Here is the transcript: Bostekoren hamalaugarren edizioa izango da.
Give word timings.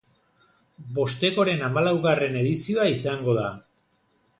Bostekoren 0.99 1.63
hamalaugarren 1.69 2.41
edizioa 2.43 2.89
izango 2.97 3.41
da. 3.43 3.49